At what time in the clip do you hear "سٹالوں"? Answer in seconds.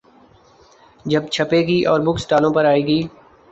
2.19-2.51